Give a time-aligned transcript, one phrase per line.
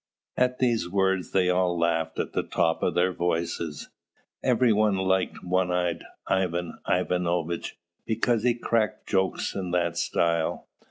[0.35, 3.89] At these words they all laughed at the tops of their voices.
[4.43, 7.77] Every one liked one eyed Ivan Ivanovitch,
[8.07, 10.65] because he cracked jokes in that style.